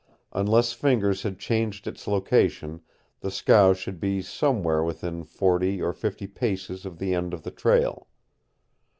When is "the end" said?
6.97-7.35